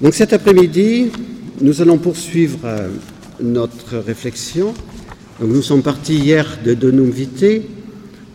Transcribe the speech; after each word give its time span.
Donc 0.00 0.14
cet 0.14 0.32
après-midi, 0.32 1.10
nous 1.60 1.82
allons 1.82 1.98
poursuivre 1.98 2.60
euh, 2.64 2.88
notre 3.38 3.98
réflexion. 3.98 4.72
nous 5.42 5.60
sommes 5.60 5.82
partis 5.82 6.16
hier 6.16 6.58
de 6.64 6.72
Donum 6.72 7.10
Vitae, 7.10 7.60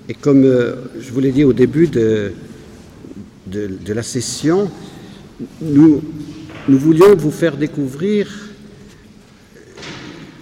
et 0.07 0.13
comme 0.13 0.43
euh, 0.43 0.75
je 0.99 1.11
vous 1.11 1.19
l'ai 1.21 1.31
dit 1.31 1.43
au 1.43 1.53
début 1.53 1.87
de, 1.87 2.33
de, 3.47 3.93
la 3.93 4.03
session, 4.03 4.69
nous, 5.59 6.03
nous 6.67 6.77
voulions 6.77 7.15
vous 7.15 7.31
faire 7.31 7.57
découvrir 7.57 8.51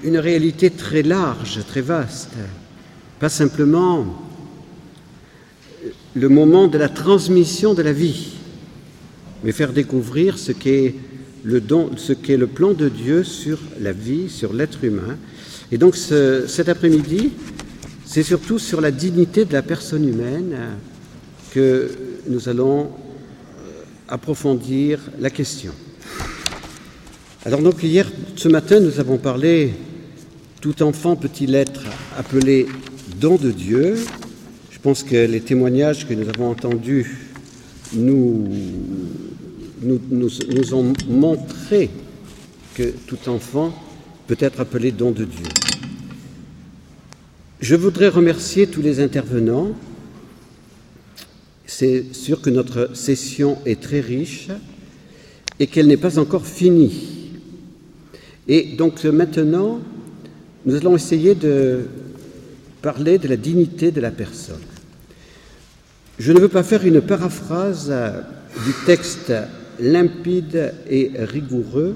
une 0.04 0.18
réalité 0.18 0.71
très 0.71 1.04
large, 1.04 1.62
très 1.66 1.80
vaste, 1.80 2.34
pas 3.21 3.30
simplement 3.30 4.05
le 6.16 6.28
moment 6.28 6.68
de 6.68 6.78
la 6.78 6.90
transmission 6.90 7.74
de 7.74 7.82
la 7.82 7.94
vie, 7.94 8.34
mais 9.46 9.54
faire 9.54 9.71
découvrir 9.71 10.38
ce 10.38 10.52
qu'est 10.52 10.96
don, 11.46 11.91
ce 11.98 12.13
qu'est 12.13 12.38
le 12.38 12.48
plan 12.48 12.73
de 12.73 12.90
Dieu 12.90 13.23
sur 13.23 13.59
la 13.80 13.91
vie, 13.91 14.30
sur 14.30 14.54
l'être 14.54 14.84
humain. 14.84 15.18
Et 15.72 15.77
donc 15.77 15.95
cet 15.95 16.70
après-midi, 16.70 17.31
c'est 18.05 18.23
surtout 18.23 18.59
sur 18.59 18.81
la 18.81 18.91
dignité 18.91 19.45
de 19.45 19.54
la 19.54 19.62
personne 19.62 20.08
humaine 20.08 20.55
que 21.52 21.91
nous 22.27 22.49
allons 22.49 22.84
euh, 22.84 23.84
approfondir 24.08 24.99
la 25.20 25.30
question. 25.30 25.71
Alors 27.46 27.62
donc 27.62 27.84
hier, 27.84 28.10
ce 28.35 28.48
matin, 28.48 28.80
nous 28.80 28.99
avons 28.99 29.18
parlé 29.18 29.73
tout 30.62 30.82
enfant 30.82 31.18
peut-il 31.18 31.55
être 31.55 31.82
appelé 32.18 32.68
don 33.20 33.35
de 33.35 33.52
Dieu? 33.52 33.98
Je 34.71 34.80
pense 34.80 35.04
que 35.04 35.26
les 35.26 35.41
témoignages 35.41 36.07
que 36.07 36.13
nous 36.13 36.30
avons 36.30 36.49
entendus 36.49 37.18
nous 37.94 38.48
nous, 39.84 40.00
nous, 40.10 40.73
ont 40.73 40.94
montré 41.08 41.90
que 42.76 42.94
tout 43.08 43.30
enfant 43.30 43.74
peut 44.27 44.38
être 44.40 44.60
appelé 44.60 44.91
don 44.91 45.12
de 45.12 45.26
Dieu. 45.26 45.46
Je 47.60 47.76
voudrais 47.76 48.10
remercier 48.10 48.68
tous 48.68 48.82
les 48.82 48.99
intervenants. 48.99 49.72
C'est 51.66 52.13
sûr 52.13 52.41
que 52.41 52.49
notre 52.49 52.96
session 52.96 53.57
est 53.66 53.82
très 53.82 53.99
riche 53.99 54.49
et 55.60 55.68
qu'elle 55.68 55.88
n'est 55.88 55.98
pas 55.98 56.20
encore 56.20 56.46
finie. 56.46 57.32
Et 58.48 58.76
donc 58.76 59.04
maintenant, 59.05 59.79
nous 60.66 60.76
allons 60.76 60.96
essayer 60.96 61.35
de 61.35 61.85
parler 62.82 63.18
de 63.18 63.27
la 63.27 63.38
dignité 63.38 63.91
de 63.91 64.02
la 64.02 64.12
personne. 64.12 64.62
Je 66.19 66.31
ne 66.31 66.40
veux 66.40 66.50
pas 66.50 66.63
faire 66.63 66.85
une 66.85 67.02
paraphrase 67.02 67.94
du 68.66 68.74
texte 68.85 69.34
limpide 69.79 70.74
et 70.90 71.12
rigoureux 71.18 71.96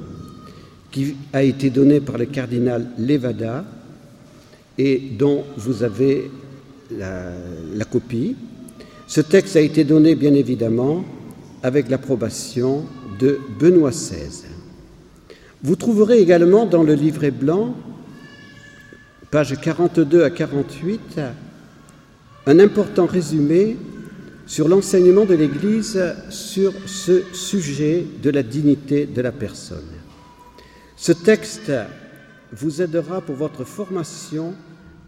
qui 0.92 1.16
a 1.34 1.44
été 1.44 1.70
donné 1.70 2.00
par 2.00 2.18
le 2.18 2.26
cardinal 2.26 2.88
Levada 2.98 3.66
et 4.78 5.02
dont 5.18 5.44
vous 5.58 5.84
avez 5.84 6.30
la, 6.92 7.32
la 7.76 7.86
copie. 7.86 8.36
Ce 9.08 9.22
texte 9.22 9.56
a 9.56 9.62
été 9.62 9.84
donné 9.84 10.16
bien 10.16 10.34
évidemment 10.34 11.04
avec 11.64 11.90
l'approbation 11.90 12.86
de 13.20 13.40
Benoît 13.60 13.92
XVI. 13.92 14.48
Vous 15.64 15.76
trouverez 15.76 16.20
également 16.20 16.66
dans 16.66 16.84
le 16.84 16.94
livret 16.94 17.32
blanc, 17.32 17.76
pages 19.32 19.60
42 19.60 20.24
à 20.24 20.30
48, 20.30 21.20
un 22.46 22.60
important 22.60 23.06
résumé 23.06 23.76
sur 24.48 24.70
l'enseignement 24.70 25.26
de 25.26 25.36
l'Église 25.36 26.02
sur 26.30 26.74
ce 26.86 27.22
sujet 27.34 28.06
de 28.24 28.30
la 28.30 28.44
dignité 28.44 29.06
de 29.06 29.22
la 29.22 29.34
personne. 29.34 29.84
Ce 30.96 31.12
texte 31.12 31.72
vous 32.54 32.82
aidera 32.82 33.22
pour 33.22 33.36
votre 33.36 33.66
formation 33.66 34.54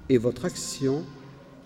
et 0.09 0.17
votre 0.17 0.43
action 0.43 1.05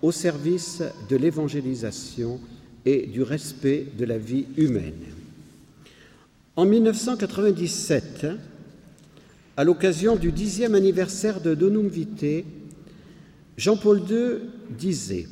au 0.03 0.11
service 0.11 0.83
de 1.09 1.15
l'évangélisation 1.15 2.39
et 2.85 3.07
du 3.07 3.23
respect 3.23 3.87
de 3.97 4.05
la 4.05 4.19
vie 4.19 4.45
humaine. 4.55 5.01
En 6.55 6.65
1997, 6.65 8.27
à 9.57 9.63
l'occasion 9.63 10.15
du 10.15 10.31
dixième 10.31 10.75
anniversaire 10.75 11.41
de 11.41 11.55
Donum 11.55 11.87
Vitae, 11.87 12.43
Jean-Paul 13.57 14.01
II 14.07 14.49
disait 14.69 15.27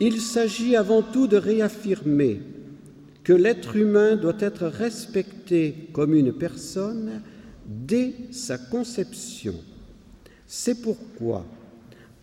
il 0.00 0.20
s'agit 0.20 0.76
avant 0.76 1.02
tout 1.02 1.26
de 1.26 1.36
réaffirmer 1.36 2.42
que 3.24 3.32
l'être 3.32 3.76
humain 3.76 4.16
doit 4.16 4.36
être 4.40 4.66
respecté 4.66 5.88
comme 5.92 6.14
une 6.14 6.32
personne 6.32 7.22
dès 7.66 8.14
sa 8.30 8.58
conception. 8.58 9.54
C'est 10.46 10.80
pourquoi, 10.80 11.44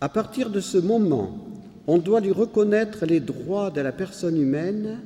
à 0.00 0.08
partir 0.08 0.50
de 0.50 0.60
ce 0.60 0.78
moment, 0.78 1.46
on 1.86 1.98
doit 1.98 2.20
lui 2.20 2.32
reconnaître 2.32 3.04
les 3.04 3.20
droits 3.20 3.70
de 3.70 3.80
la 3.80 3.92
personne 3.92 4.40
humaine, 4.40 5.00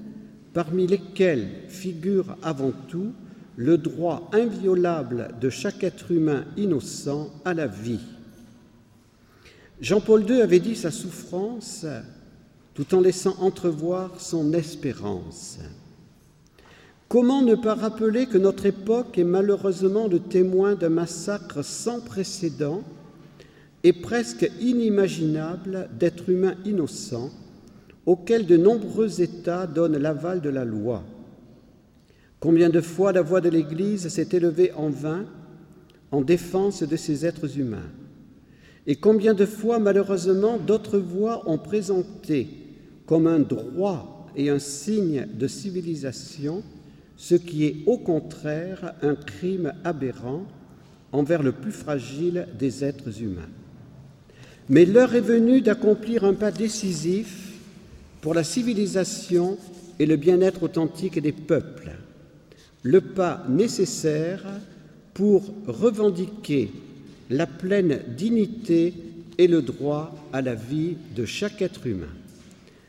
parmi 0.52 0.86
lesquels 0.86 1.48
figure 1.68 2.36
avant 2.42 2.72
tout 2.88 3.12
le 3.56 3.76
droit 3.76 4.30
inviolable 4.32 5.30
de 5.40 5.50
chaque 5.50 5.82
être 5.82 6.12
humain 6.12 6.44
innocent 6.56 7.30
à 7.44 7.54
la 7.54 7.66
vie. 7.66 7.98
Jean-Paul 9.80 10.28
II 10.28 10.40
avait 10.42 10.60
dit 10.60 10.76
sa 10.76 10.92
souffrance 10.92 11.84
tout 12.78 12.94
en 12.94 13.00
laissant 13.00 13.34
entrevoir 13.40 14.20
son 14.20 14.52
espérance. 14.52 15.58
Comment 17.08 17.42
ne 17.42 17.56
pas 17.56 17.74
rappeler 17.74 18.26
que 18.26 18.38
notre 18.38 18.66
époque 18.66 19.18
est 19.18 19.24
malheureusement 19.24 20.06
le 20.06 20.20
témoin 20.20 20.76
d'un 20.76 20.88
massacre 20.88 21.64
sans 21.64 21.98
précédent 21.98 22.84
et 23.82 23.92
presque 23.92 24.48
inimaginable 24.60 25.90
d'êtres 25.98 26.28
humains 26.28 26.54
innocents 26.64 27.30
auxquels 28.06 28.46
de 28.46 28.56
nombreux 28.56 29.20
États 29.20 29.66
donnent 29.66 29.98
l'aval 29.98 30.40
de 30.40 30.50
la 30.50 30.64
loi? 30.64 31.02
Combien 32.38 32.68
de 32.68 32.80
fois 32.80 33.10
la 33.10 33.22
voix 33.22 33.40
de 33.40 33.48
l'Église 33.48 34.06
s'est 34.06 34.28
élevée 34.30 34.72
en 34.74 34.88
vain 34.88 35.24
en 36.12 36.20
défense 36.20 36.84
de 36.84 36.96
ces 36.96 37.26
êtres 37.26 37.58
humains? 37.58 37.90
Et 38.86 38.94
combien 38.94 39.34
de 39.34 39.46
fois, 39.46 39.80
malheureusement, 39.80 40.58
d'autres 40.58 41.00
voix 41.00 41.42
ont 41.50 41.58
présenté 41.58 42.67
comme 43.08 43.26
un 43.26 43.40
droit 43.40 44.26
et 44.36 44.50
un 44.50 44.58
signe 44.58 45.26
de 45.32 45.48
civilisation, 45.48 46.62
ce 47.16 47.34
qui 47.34 47.64
est 47.64 47.76
au 47.86 47.96
contraire 47.96 48.94
un 49.02 49.16
crime 49.16 49.72
aberrant 49.82 50.44
envers 51.10 51.42
le 51.42 51.52
plus 51.52 51.72
fragile 51.72 52.46
des 52.58 52.84
êtres 52.84 53.22
humains. 53.22 53.48
Mais 54.68 54.84
l'heure 54.84 55.14
est 55.14 55.22
venue 55.22 55.62
d'accomplir 55.62 56.24
un 56.24 56.34
pas 56.34 56.50
décisif 56.50 57.54
pour 58.20 58.34
la 58.34 58.44
civilisation 58.44 59.56
et 59.98 60.04
le 60.04 60.16
bien-être 60.16 60.64
authentique 60.64 61.18
des 61.18 61.32
peuples, 61.32 61.92
le 62.82 63.00
pas 63.00 63.42
nécessaire 63.48 64.44
pour 65.14 65.54
revendiquer 65.66 66.70
la 67.30 67.46
pleine 67.46 68.00
dignité 68.16 68.92
et 69.38 69.46
le 69.46 69.62
droit 69.62 70.14
à 70.34 70.42
la 70.42 70.54
vie 70.54 70.96
de 71.16 71.24
chaque 71.24 71.62
être 71.62 71.86
humain 71.86 72.06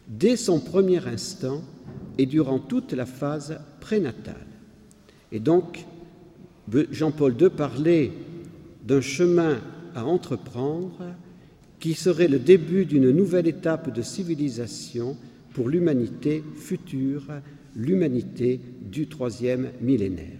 dès 0.10 0.36
son 0.36 0.60
premier 0.60 1.08
instant 1.08 1.62
et 2.18 2.26
durant 2.26 2.60
toute 2.60 2.94
la 2.94 3.06
phase 3.06 3.60
prénatale. 3.80 4.36
Et 5.32 5.40
donc, 5.40 5.86
Jean-Paul 6.92 7.36
II 7.40 7.50
parlait 7.50 8.12
d'un 8.86 9.02
chemin 9.02 9.60
à 9.96 10.06
entreprendre 10.06 11.16
qui 11.80 11.94
serait 11.94 12.28
le 12.28 12.40
début 12.40 12.86
d'une 12.86 13.12
nouvelle 13.12 13.48
étape 13.48 13.94
de 13.94 14.02
civilisation 14.02 15.16
pour 15.54 15.70
l'humanité 15.70 16.44
future, 16.56 17.26
l'humanité 17.76 18.60
du 18.82 19.08
troisième 19.08 19.70
millénaire. 19.82 20.40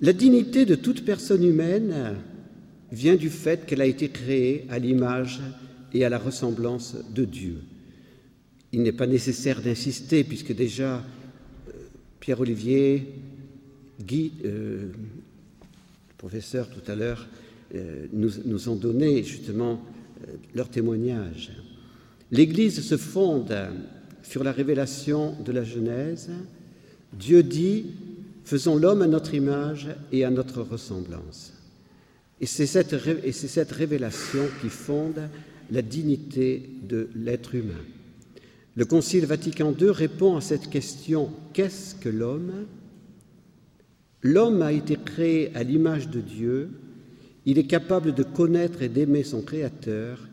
La 0.00 0.12
dignité 0.12 0.64
de 0.64 0.76
toute 0.76 1.04
personne 1.04 1.44
humaine 1.44 2.16
vient 2.90 3.16
du 3.16 3.28
fait 3.28 3.66
qu'elle 3.66 3.82
a 3.82 3.86
été 3.86 4.08
créée 4.08 4.66
à 4.70 4.78
l'image 4.78 5.40
et 5.92 6.04
à 6.04 6.08
la 6.08 6.18
ressemblance 6.18 6.96
de 7.14 7.24
Dieu. 7.24 7.58
Il 8.72 8.82
n'est 8.82 8.92
pas 8.92 9.06
nécessaire 9.06 9.60
d'insister 9.60 10.24
puisque 10.24 10.54
déjà 10.54 10.96
euh, 10.96 11.72
Pierre-Olivier, 12.20 13.06
Guy, 14.00 14.32
euh, 14.44 14.90
le 14.92 16.14
professeur 16.16 16.68
tout 16.70 16.88
à 16.90 16.94
l'heure, 16.94 17.26
euh, 17.74 18.06
nous, 18.12 18.68
ont 18.68 18.76
donné 18.76 19.22
justement 19.24 19.82
leur 20.54 20.68
témoignage. 20.68 21.50
L'Église 22.30 22.82
se 22.82 22.96
fonde 22.96 23.54
sur 24.22 24.44
la 24.44 24.52
révélation 24.52 25.34
de 25.42 25.50
la 25.50 25.64
Genèse. 25.64 26.30
Dieu 27.12 27.42
dit, 27.42 27.86
faisons 28.44 28.76
l'homme 28.76 29.02
à 29.02 29.06
notre 29.06 29.34
image 29.34 29.88
et 30.12 30.24
à 30.24 30.30
notre 30.30 30.62
ressemblance. 30.62 31.54
Et 32.40 32.46
c'est 32.46 32.66
cette, 32.66 32.94
cette 33.32 33.72
révélation 33.72 34.42
qui 34.60 34.68
fonde 34.68 35.28
la 35.70 35.82
dignité 35.82 36.68
de 36.88 37.08
l'être 37.14 37.54
humain. 37.54 37.82
Le 38.80 38.86
Concile 38.86 39.26
Vatican 39.26 39.74
II 39.78 39.90
répond 39.90 40.38
à 40.38 40.40
cette 40.40 40.70
question. 40.70 41.28
Qu'est-ce 41.52 41.94
que 41.96 42.08
l'homme? 42.08 42.64
L'homme 44.22 44.62
a 44.62 44.72
été 44.72 44.96
créé 44.96 45.54
à 45.54 45.62
l'image 45.62 46.08
de 46.08 46.22
Dieu, 46.22 46.70
il 47.44 47.58
est 47.58 47.66
capable 47.66 48.14
de 48.14 48.22
connaître 48.22 48.80
et 48.80 48.88
d'aimer 48.88 49.22
son 49.22 49.42
Créateur, 49.42 50.26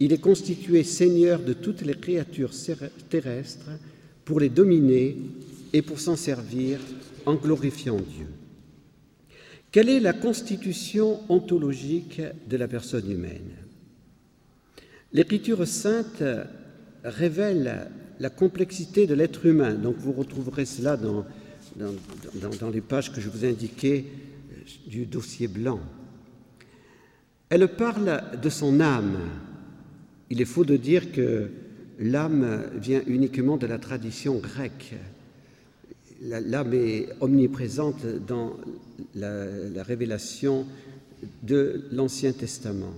il 0.00 0.12
est 0.12 0.20
constitué 0.20 0.84
Seigneur 0.84 1.40
de 1.40 1.54
toutes 1.54 1.80
les 1.80 1.94
créatures 1.94 2.52
terrestres 3.08 3.70
pour 4.26 4.38
les 4.38 4.50
dominer 4.50 5.16
et 5.72 5.80
pour 5.80 5.98
s'en 5.98 6.16
servir 6.16 6.80
en 7.24 7.36
glorifiant 7.36 7.96
Dieu. 7.96 8.26
Quelle 9.72 9.88
est 9.88 10.00
la 10.00 10.12
constitution 10.12 11.20
ontologique 11.30 12.20
de 12.50 12.56
la 12.58 12.68
personne 12.68 13.10
humaine? 13.10 13.56
L'Écriture 15.14 15.66
sainte 15.66 16.22
révèle 17.04 17.90
la 18.20 18.30
complexité 18.30 19.06
de 19.06 19.14
l'être 19.14 19.46
humain. 19.46 19.74
Donc 19.74 19.96
vous 19.98 20.12
retrouverez 20.12 20.64
cela 20.64 20.96
dans, 20.96 21.24
dans, 21.76 22.70
les 22.70 22.80
pages 22.80 23.12
que 23.12 23.20
je 23.20 23.28
vous 23.28 23.44
ai 23.44 23.50
indiquées 23.50 24.06
euh, 24.52 24.90
du 24.90 25.06
dossier 25.06 25.48
blanc. 25.48 25.80
Elle 27.50 27.68
parle 27.68 28.22
de 28.40 28.48
son 28.48 28.80
âme. 28.80 29.18
Il 30.30 30.40
est 30.40 30.46
faux 30.46 30.64
de 30.64 30.76
dire 30.76 31.12
que 31.12 31.50
l'âme 31.98 32.64
vient 32.76 33.02
uniquement 33.06 33.56
de 33.56 33.66
la 33.66 33.78
tradition 33.78 34.36
grecque. 34.38 34.94
L'âme 36.20 36.74
est 36.74 37.08
omniprésente 37.20 38.04
dans 38.26 38.56
la 39.14 39.82
révélation 39.82 40.66
de 41.42 41.84
l'Ancien 41.92 42.32
Testament. 42.32 42.92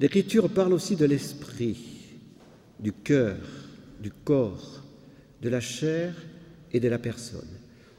L'Écriture 0.00 0.50
parle 0.50 0.72
aussi 0.72 0.96
de 0.96 1.04
l'esprit, 1.04 1.93
du 2.80 2.92
cœur, 2.92 3.36
du 4.00 4.10
corps, 4.10 4.82
de 5.42 5.48
la 5.48 5.60
chair 5.60 6.14
et 6.72 6.80
de 6.80 6.88
la 6.88 6.98
personne. 6.98 7.48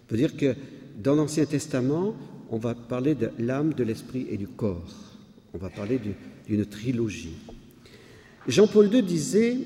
On 0.03 0.07
peut 0.07 0.17
dire 0.17 0.35
que 0.35 0.55
dans 1.01 1.15
l'Ancien 1.15 1.45
Testament, 1.45 2.15
on 2.49 2.57
va 2.57 2.75
parler 2.75 3.15
de 3.15 3.31
l'âme, 3.39 3.73
de 3.73 3.83
l'esprit 3.83 4.27
et 4.29 4.37
du 4.37 4.47
corps. 4.47 4.93
On 5.53 5.57
va 5.57 5.69
parler 5.69 5.99
d'une 6.47 6.65
trilogie. 6.65 7.37
Jean-Paul 8.47 8.93
II 8.93 9.01
disait 9.01 9.57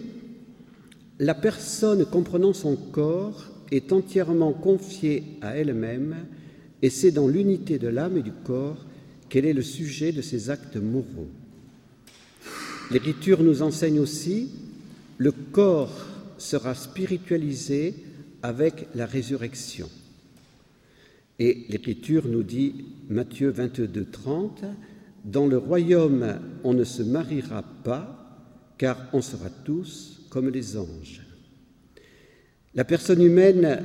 La 1.19 1.33
personne 1.33 2.05
comprenant 2.05 2.53
son 2.53 2.75
corps 2.75 3.47
est 3.71 3.91
entièrement 3.91 4.53
confiée 4.53 5.23
à 5.41 5.55
elle-même 5.55 6.15
et 6.81 6.89
c'est 6.89 7.11
dans 7.11 7.27
l'unité 7.27 7.77
de 7.77 7.87
l'âme 7.87 8.17
et 8.17 8.23
du 8.23 8.31
corps 8.31 8.85
qu'elle 9.27 9.45
est 9.45 9.53
le 9.53 9.61
sujet 9.61 10.11
de 10.11 10.21
ses 10.21 10.49
actes 10.49 10.77
moraux. 10.77 11.29
L'Écriture 12.91 13.43
nous 13.43 13.61
enseigne 13.61 13.99
aussi 13.99 14.49
le 15.19 15.31
corps 15.33 16.07
sera 16.37 16.73
spiritualisé 16.73 17.93
avec 18.41 18.87
la 18.95 19.05
résurrection. 19.05 19.89
Et 21.37 21.65
l'Écriture 21.69 22.27
nous 22.27 22.43
dit, 22.43 22.85
Matthieu 23.09 23.49
22, 23.49 24.05
30, 24.05 24.63
Dans 25.25 25.47
le 25.47 25.57
royaume, 25.57 26.39
on 26.63 26.73
ne 26.73 26.85
se 26.85 27.03
mariera 27.03 27.63
pas, 27.83 28.15
car 28.77 29.09
on 29.11 29.21
sera 29.21 29.49
tous 29.49 30.25
comme 30.29 30.49
les 30.49 30.77
anges. 30.77 31.21
La 32.73 32.85
personne 32.85 33.21
humaine 33.21 33.83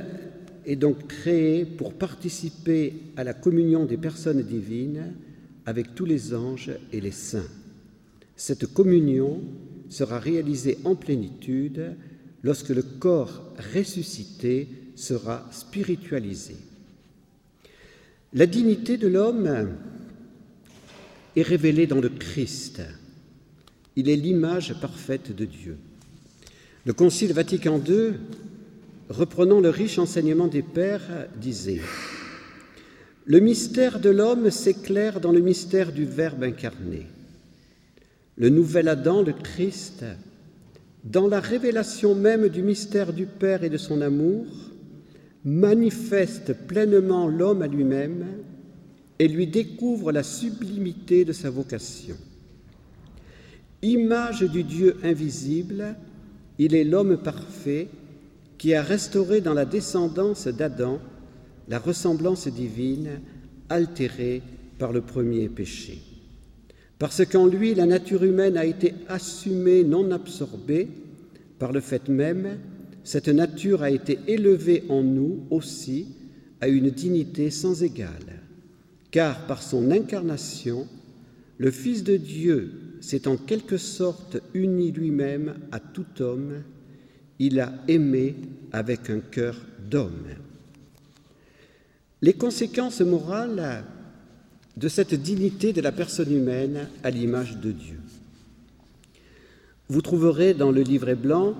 est 0.65 0.77
donc 0.77 1.07
créée 1.07 1.65
pour 1.65 1.93
participer 1.93 2.93
à 3.17 3.25
la 3.25 3.33
communion 3.33 3.85
des 3.85 3.97
personnes 3.97 4.41
divines 4.41 5.13
avec 5.65 5.95
tous 5.95 6.05
les 6.05 6.33
anges 6.33 6.71
et 6.93 7.01
les 7.01 7.11
saints. 7.11 7.49
Cette 8.37 8.67
communion 8.67 9.41
sera 9.89 10.19
réalisée 10.19 10.77
en 10.83 10.95
plénitude 10.95 11.95
lorsque 12.43 12.69
le 12.69 12.83
corps 12.83 13.43
ressuscité 13.73 14.67
sera 14.95 15.47
spiritualisé. 15.51 16.55
La 18.33 18.45
dignité 18.45 18.97
de 18.97 19.07
l'homme 19.07 19.69
est 21.35 21.41
révélée 21.41 21.87
dans 21.87 22.01
le 22.01 22.09
Christ. 22.09 22.81
Il 23.95 24.09
est 24.09 24.15
l'image 24.15 24.79
parfaite 24.79 25.35
de 25.35 25.45
Dieu. 25.45 25.77
Le 26.85 26.93
Concile 26.93 27.33
Vatican 27.33 27.81
II, 27.83 28.13
reprenant 29.09 29.59
le 29.59 29.69
riche 29.69 29.97
enseignement 29.97 30.47
des 30.47 30.61
Pères, 30.61 31.27
disait 31.39 31.81
Le 33.25 33.39
mystère 33.39 33.99
de 33.99 34.09
l'homme 34.09 34.51
s'éclaire 34.51 35.19
dans 35.19 35.31
le 35.31 35.39
mystère 35.39 35.91
du 35.91 36.05
Verbe 36.05 36.43
incarné. 36.43 37.07
Le 38.37 38.49
nouvel 38.49 38.89
Adam, 38.89 39.23
le 39.23 39.33
Christ, 39.33 40.03
dans 41.03 41.27
la 41.27 41.39
révélation 41.39 42.15
même 42.15 42.49
du 42.49 42.61
mystère 42.61 43.13
du 43.13 43.25
Père 43.25 43.63
et 43.63 43.69
de 43.69 43.77
son 43.77 44.01
amour, 44.01 44.45
manifeste 45.45 46.53
pleinement 46.67 47.27
l'homme 47.27 47.61
à 47.61 47.67
lui-même 47.67 48.25
et 49.19 49.27
lui 49.27 49.47
découvre 49.47 50.11
la 50.11 50.23
sublimité 50.23 51.23
de 51.23 51.31
sa 51.31 51.49
vocation. 51.49 52.17
Image 53.81 54.41
du 54.41 54.63
Dieu 54.63 54.97
invisible, 55.03 55.95
il 56.57 56.73
est 56.73 56.83
l'homme 56.83 57.17
parfait 57.17 57.87
qui 58.57 58.73
a 58.73 58.81
restauré 58.81 59.41
dans 59.41 59.53
la 59.53 59.65
descendance 59.65 60.47
d'Adam 60.47 60.99
la 61.67 61.79
ressemblance 61.79 62.47
divine 62.47 63.21
altérée 63.69 64.41
par 64.77 64.91
le 64.91 65.01
premier 65.01 65.49
péché. 65.49 66.14
Parce 66.97 67.25
qu'en 67.25 67.45
lui, 67.45 67.75
la 67.75 67.85
nature 67.85 68.23
humaine 68.23 68.57
a 68.57 68.65
été 68.65 68.93
assumée, 69.07 69.83
non 69.83 70.11
absorbée, 70.11 70.87
par 71.59 71.71
le 71.71 71.81
fait 71.81 72.07
même, 72.09 72.57
cette 73.03 73.27
nature 73.27 73.83
a 73.83 73.91
été 73.91 74.19
élevée 74.27 74.83
en 74.89 75.03
nous 75.03 75.45
aussi 75.49 76.07
à 76.61 76.67
une 76.67 76.89
dignité 76.89 77.49
sans 77.49 77.83
égale, 77.83 78.41
car 79.11 79.45
par 79.45 79.61
son 79.61 79.91
incarnation, 79.91 80.87
le 81.57 81.71
Fils 81.71 82.03
de 82.03 82.17
Dieu 82.17 82.97
s'est 83.01 83.27
en 83.27 83.37
quelque 83.37 83.77
sorte 83.77 84.37
uni 84.53 84.91
lui-même 84.91 85.55
à 85.71 85.79
tout 85.79 86.21
homme, 86.21 86.63
il 87.39 87.59
a 87.59 87.73
aimé 87.87 88.35
avec 88.71 89.09
un 89.09 89.19
cœur 89.19 89.61
d'homme. 89.89 90.27
Les 92.21 92.33
conséquences 92.33 93.01
morales 93.01 93.83
de 94.77 94.87
cette 94.87 95.13
dignité 95.13 95.73
de 95.73 95.81
la 95.81 95.91
personne 95.91 96.31
humaine 96.31 96.87
à 97.03 97.09
l'image 97.09 97.57
de 97.57 97.71
Dieu. 97.71 97.99
Vous 99.87 100.01
trouverez 100.01 100.53
dans 100.53 100.71
le 100.71 100.81
livret 100.81 101.15
blanc, 101.15 101.55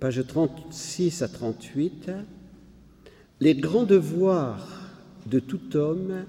pages 0.00 0.26
36 0.26 1.22
à 1.22 1.28
38, 1.28 2.10
les 3.40 3.54
grands 3.54 3.84
devoirs 3.84 4.90
de 5.26 5.38
tout 5.38 5.76
homme 5.76 6.24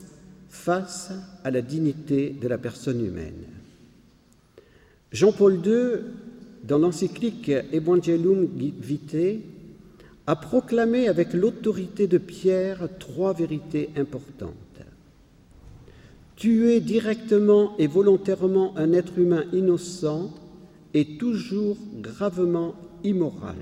face 0.49 1.11
à 1.43 1.51
la 1.51 1.61
dignité 1.61 2.29
de 2.29 2.47
la 2.47 2.57
personne 2.57 3.03
humaine. 3.03 3.45
Jean-Paul 5.11 5.61
II, 5.65 6.01
dans 6.63 6.77
l'encyclique 6.77 7.49
Evangelium 7.73 8.47
Vitae, 8.79 9.39
a 10.25 10.35
proclamé 10.35 11.07
avec 11.07 11.33
l'autorité 11.33 12.07
de 12.07 12.17
Pierre 12.17 12.89
trois 12.99 13.33
vérités 13.33 13.89
importantes. 13.95 14.66
Tuer 16.37 16.81
directement 16.81 17.75
et 17.79 17.87
volontairement 17.87 18.77
un 18.77 18.93
être 18.93 19.17
humain 19.17 19.45
innocent 19.53 20.31
est 20.93 21.19
toujours 21.19 21.77
gravement 21.99 22.75
immoral. 23.03 23.55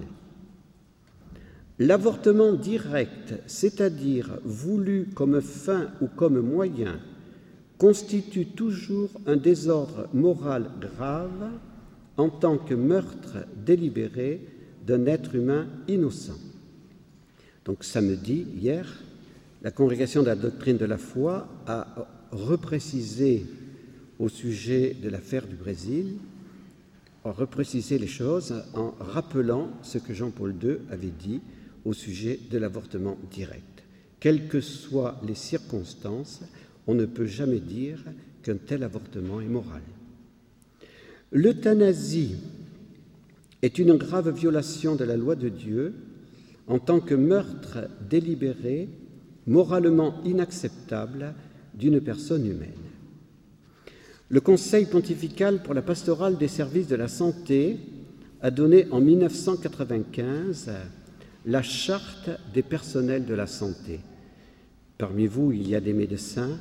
L'avortement 1.80 2.52
direct, 2.52 3.34
c'est-à-dire 3.48 4.40
voulu 4.44 5.08
comme 5.16 5.40
fin 5.40 5.88
ou 6.02 6.08
comme 6.08 6.42
moyen, 6.42 7.00
constitue 7.78 8.46
toujours 8.46 9.10
un 9.26 9.38
désordre 9.38 10.10
moral 10.14 10.70
grave 10.82 11.52
en 12.18 12.30
tant 12.30 12.58
que 12.58 12.74
meurtre 12.74 13.38
délibéré 13.56 14.42
d'un 14.86 15.06
être 15.06 15.34
humain 15.34 15.68
innocent. 15.88 16.40
Donc 17.64 17.86
samedi, 17.86 18.46
hier, 18.62 18.86
la 19.62 19.72
congrégation 19.72 20.24
de 20.24 20.28
la 20.28 20.36
doctrine 20.36 20.78
de 20.78 20.86
la 20.86 20.98
foi 20.98 21.48
a 21.68 22.08
repréciser 22.32 23.46
au 24.20 24.30
sujet 24.30 24.96
de 25.02 25.10
l'affaire 25.10 25.48
du 25.48 25.56
Brésil, 25.56 26.18
repréciser 27.24 27.98
les 27.98 28.08
choses 28.08 28.64
en 28.74 28.94
rappelant 29.00 29.70
ce 29.82 29.98
que 29.98 30.14
Jean-Paul 30.14 30.56
II 30.62 30.78
avait 30.92 31.14
dit 31.18 31.42
au 31.84 31.94
sujet 31.94 32.40
de 32.50 32.58
l'avortement 32.58 33.18
direct. 33.32 33.84
Quelles 34.20 34.48
que 34.48 34.62
soient 34.62 35.20
les 35.26 35.36
circonstances, 35.36 36.42
on 36.88 36.96
ne 36.96 37.06
peut 37.06 37.26
jamais 37.26 37.60
dire 37.60 38.04
qu'un 38.44 38.58
tel 38.58 38.84
avortement 38.84 39.42
est 39.42 39.48
moral. 39.48 39.82
L'euthanasie 41.32 42.36
est 43.62 43.80
une 43.80 43.96
grave 43.96 44.30
violation 44.30 44.96
de 44.96 45.04
la 45.04 45.18
loi 45.18 45.36
de 45.36 45.50
Dieu 45.50 45.94
en 46.68 46.80
tant 46.80 47.00
que 47.00 47.16
meurtre 47.16 47.90
délibéré, 48.10 48.90
moralement 49.48 50.24
inacceptable 50.24 51.34
d'une 51.78 52.02
personne 52.02 52.46
humaine. 52.46 52.72
Le 54.30 54.42
Conseil 54.42 54.86
pontifical 54.86 55.62
pour 55.62 55.74
la 55.74 55.82
pastorale 55.82 56.38
des 56.38 56.48
services 56.48 56.88
de 56.88 56.96
la 56.96 57.08
santé 57.08 57.78
a 58.42 58.52
donné 58.52 58.88
en 58.92 59.00
1995 59.00 60.72
la 61.46 61.62
charte 61.62 62.30
des 62.54 62.64
personnels 62.64 63.26
de 63.26 63.34
la 63.34 63.48
santé. 63.48 64.00
Parmi 64.98 65.28
vous, 65.28 65.52
il 65.52 65.68
y 65.70 65.76
a 65.76 65.82
des 65.82 65.94
médecins, 65.94 66.58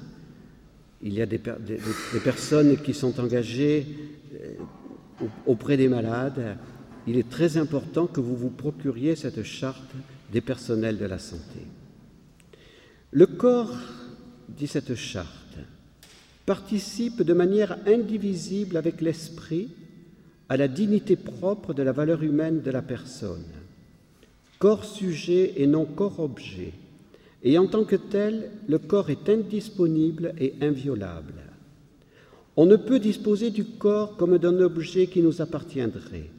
il 1.02 1.14
y 1.14 1.22
a 1.22 1.26
des, 1.26 1.38
personnes 1.38 2.76
qui 2.78 2.94
sont 2.94 3.18
engagées 3.20 3.86
euh, 4.34 4.54
auprès 5.46 5.76
des 5.76 5.88
malades. 5.88 6.56
Il 7.06 7.16
est 7.16 7.28
très 7.28 7.56
important 7.56 8.06
que 8.06 8.20
vous 8.20 8.36
vous 8.36 8.50
procuriez 8.50 9.14
cette 9.14 9.42
charte 9.42 9.90
des 10.32 10.40
personnels 10.40 10.98
de 10.98 11.04
la 11.04 11.18
santé. 11.18 11.60
Le 13.10 13.26
corps, 13.26 13.76
dit 14.56 14.66
cette 14.66 14.94
charte, 14.94 15.58
participe 16.46 17.22
de 17.22 17.32
manière 17.32 17.78
indivisible 17.86 18.76
avec 18.76 19.00
l'esprit 19.00 19.68
à 20.48 20.56
la 20.56 20.68
dignité 20.68 21.16
propre 21.16 21.72
de 21.72 21.82
la 21.82 21.92
valeur 21.92 22.22
humaine 22.22 22.60
de 22.62 22.70
la 22.70 22.82
personne, 22.82 23.44
corps 24.58 24.84
sujet 24.84 25.54
et 25.56 25.66
non 25.66 25.84
corps 25.84 26.20
objet, 26.20 26.72
et 27.42 27.58
en 27.58 27.66
tant 27.66 27.84
que 27.84 27.96
tel, 27.96 28.50
le 28.68 28.78
corps 28.78 29.10
est 29.10 29.28
indisponible 29.28 30.34
et 30.38 30.54
inviolable. 30.60 31.34
On 32.56 32.66
ne 32.66 32.76
peut 32.76 33.00
disposer 33.00 33.50
du 33.50 33.64
corps 33.64 34.16
comme 34.16 34.38
d'un 34.38 34.60
objet 34.60 35.08
qui 35.08 35.20
nous 35.20 35.42
appartiendrait. 35.42 36.30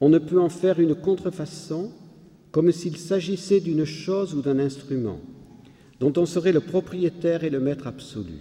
On 0.00 0.08
ne 0.08 0.18
peut 0.18 0.40
en 0.40 0.48
faire 0.48 0.80
une 0.80 0.96
contrefaçon 0.96 1.92
comme 2.50 2.72
s'il 2.72 2.96
s'agissait 2.96 3.60
d'une 3.60 3.84
chose 3.84 4.34
ou 4.34 4.42
d'un 4.42 4.58
instrument 4.58 5.20
dont 6.02 6.20
on 6.20 6.26
serait 6.26 6.50
le 6.50 6.58
propriétaire 6.58 7.44
et 7.44 7.50
le 7.50 7.60
maître 7.60 7.86
absolu. 7.86 8.40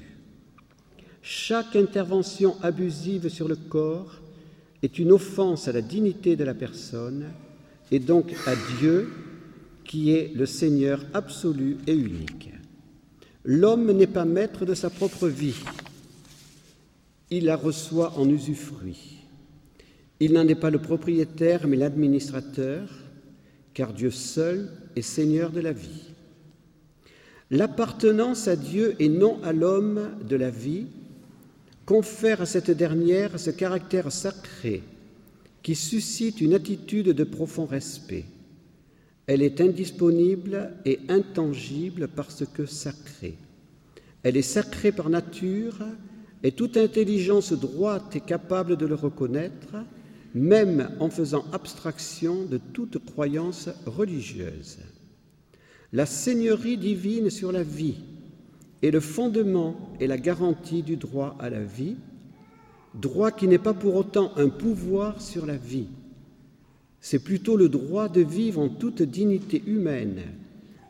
Chaque 1.21 1.75
intervention 1.75 2.55
abusive 2.63 3.29
sur 3.29 3.47
le 3.47 3.55
corps 3.55 4.15
est 4.81 4.97
une 4.97 5.11
offense 5.11 5.67
à 5.67 5.71
la 5.71 5.81
dignité 5.83 6.35
de 6.35 6.43
la 6.43 6.55
personne 6.55 7.25
et 7.91 7.99
donc 7.99 8.33
à 8.47 8.55
Dieu 8.79 9.11
qui 9.83 10.11
est 10.11 10.33
le 10.33 10.47
Seigneur 10.47 11.05
absolu 11.13 11.77
et 11.85 11.93
unique. 11.93 12.49
L'homme 13.43 13.91
n'est 13.91 14.07
pas 14.07 14.25
maître 14.25 14.65
de 14.65 14.73
sa 14.73 14.89
propre 14.89 15.27
vie, 15.27 15.61
il 17.29 17.45
la 17.45 17.57
reçoit 17.57 18.17
en 18.17 18.27
usufruit. 18.27 19.19
Il 20.19 20.33
n'en 20.33 20.47
est 20.47 20.55
pas 20.55 20.71
le 20.71 20.79
propriétaire 20.79 21.67
mais 21.67 21.77
l'administrateur, 21.77 22.89
car 23.75 23.93
Dieu 23.93 24.09
seul 24.09 24.67
est 24.95 25.03
Seigneur 25.03 25.51
de 25.51 25.59
la 25.59 25.73
vie. 25.73 26.10
L'appartenance 27.53 28.47
à 28.47 28.55
Dieu 28.55 28.95
et 28.99 29.09
non 29.09 29.37
à 29.43 29.51
l'homme 29.51 30.11
de 30.25 30.37
la 30.37 30.49
vie 30.49 30.85
confère 31.85 32.39
à 32.39 32.45
cette 32.45 32.71
dernière 32.71 33.37
ce 33.37 33.49
caractère 33.49 34.09
sacré 34.09 34.83
qui 35.61 35.75
suscite 35.75 36.39
une 36.39 36.53
attitude 36.53 37.09
de 37.09 37.23
profond 37.25 37.65
respect. 37.65 38.23
Elle 39.27 39.41
est 39.41 39.59
indisponible 39.59 40.71
et 40.85 41.01
intangible 41.09 42.07
parce 42.07 42.45
que 42.45 42.65
sacrée. 42.65 43.35
Elle 44.23 44.37
est 44.37 44.41
sacrée 44.41 44.93
par 44.93 45.09
nature 45.09 45.75
et 46.43 46.53
toute 46.53 46.77
intelligence 46.77 47.51
droite 47.51 48.15
est 48.15 48.25
capable 48.25 48.77
de 48.77 48.85
le 48.85 48.95
reconnaître, 48.95 49.75
même 50.33 50.89
en 51.01 51.09
faisant 51.09 51.43
abstraction 51.51 52.45
de 52.45 52.61
toute 52.71 53.03
croyance 53.03 53.67
religieuse. 53.85 54.77
La 55.93 56.05
seigneurie 56.05 56.77
divine 56.77 57.29
sur 57.29 57.51
la 57.51 57.63
vie 57.63 57.97
est 58.81 58.91
le 58.91 58.99
fondement 58.99 59.75
et 59.99 60.07
la 60.07 60.17
garantie 60.17 60.83
du 60.83 60.95
droit 60.95 61.35
à 61.39 61.49
la 61.49 61.63
vie, 61.63 61.97
droit 62.95 63.31
qui 63.31 63.47
n'est 63.47 63.57
pas 63.57 63.73
pour 63.73 63.95
autant 63.95 64.31
un 64.37 64.49
pouvoir 64.49 65.21
sur 65.21 65.45
la 65.45 65.57
vie, 65.57 65.87
c'est 67.01 67.23
plutôt 67.23 67.57
le 67.57 67.67
droit 67.67 68.07
de 68.07 68.21
vivre 68.21 68.61
en 68.61 68.69
toute 68.69 69.01
dignité 69.01 69.61
humaine, 69.65 70.21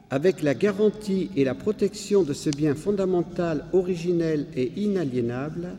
avec 0.09 0.43
la 0.43 0.53
garantie 0.53 1.31
et 1.37 1.45
la 1.45 1.55
protection 1.55 2.23
de 2.23 2.33
ce 2.33 2.49
bien 2.49 2.75
fondamental, 2.75 3.65
originel 3.71 4.45
et 4.55 4.73
inaliénable, 4.75 5.69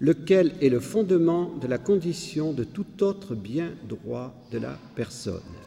lequel 0.00 0.52
est 0.62 0.70
le 0.70 0.80
fondement 0.80 1.52
de 1.60 1.66
la 1.66 1.78
condition 1.78 2.52
de 2.52 2.64
tout 2.64 3.02
autre 3.02 3.34
bien 3.34 3.70
droit 3.86 4.34
de 4.50 4.58
la 4.58 4.78
personne. 4.94 5.65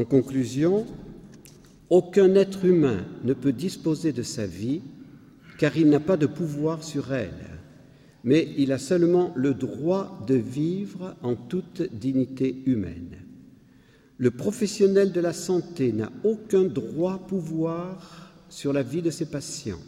En 0.00 0.04
conclusion, 0.04 0.86
aucun 1.90 2.34
être 2.34 2.64
humain 2.64 3.04
ne 3.22 3.34
peut 3.34 3.52
disposer 3.52 4.12
de 4.12 4.22
sa 4.22 4.46
vie 4.46 4.80
car 5.58 5.76
il 5.76 5.90
n'a 5.90 6.00
pas 6.00 6.16
de 6.16 6.24
pouvoir 6.24 6.82
sur 6.82 7.12
elle 7.12 7.50
mais 8.24 8.48
il 8.56 8.72
a 8.72 8.78
seulement 8.78 9.32
le 9.34 9.52
droit 9.52 10.24
de 10.26 10.34
vivre 10.34 11.14
en 11.22 11.34
toute 11.34 11.82
dignité 11.94 12.62
humaine. 12.66 13.18
Le 14.16 14.30
professionnel 14.30 15.12
de 15.12 15.20
la 15.20 15.34
santé 15.34 15.92
n'a 15.92 16.10
aucun 16.24 16.64
droit 16.64 17.18
pouvoir 17.18 18.32
sur 18.48 18.72
la 18.72 18.82
vie 18.82 19.02
de 19.02 19.10
ses 19.10 19.26
patients, 19.26 19.80